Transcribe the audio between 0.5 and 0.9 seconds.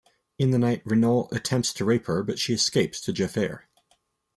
night,